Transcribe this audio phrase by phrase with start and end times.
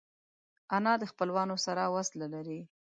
[0.75, 2.59] انا د خپلوانو سره وصله لري